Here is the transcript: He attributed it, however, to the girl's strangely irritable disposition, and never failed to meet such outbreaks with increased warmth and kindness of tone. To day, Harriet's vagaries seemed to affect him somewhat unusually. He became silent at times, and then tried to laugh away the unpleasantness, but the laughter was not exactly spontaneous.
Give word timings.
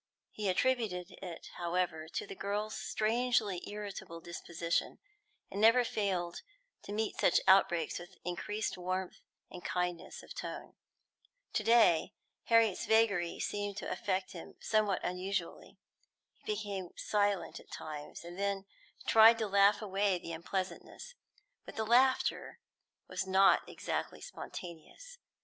He 0.31 0.49
attributed 0.49 1.11
it, 1.21 1.51
however, 1.57 2.07
to 2.07 2.25
the 2.25 2.33
girl's 2.33 2.75
strangely 2.75 3.61
irritable 3.69 4.19
disposition, 4.19 4.97
and 5.51 5.61
never 5.61 5.83
failed 5.83 6.41
to 6.81 6.91
meet 6.91 7.19
such 7.19 7.39
outbreaks 7.47 7.99
with 7.99 8.17
increased 8.25 8.79
warmth 8.79 9.17
and 9.51 9.63
kindness 9.63 10.23
of 10.23 10.33
tone. 10.33 10.73
To 11.53 11.63
day, 11.63 12.15
Harriet's 12.45 12.87
vagaries 12.87 13.45
seemed 13.45 13.77
to 13.77 13.91
affect 13.91 14.31
him 14.31 14.55
somewhat 14.59 15.05
unusually. 15.05 15.77
He 16.37 16.55
became 16.55 16.89
silent 16.97 17.59
at 17.59 17.69
times, 17.69 18.25
and 18.25 18.39
then 18.39 18.65
tried 19.05 19.37
to 19.37 19.45
laugh 19.47 19.83
away 19.83 20.17
the 20.17 20.33
unpleasantness, 20.33 21.13
but 21.63 21.75
the 21.75 21.85
laughter 21.85 22.57
was 23.07 23.27
not 23.27 23.69
exactly 23.69 24.19
spontaneous. 24.19 25.19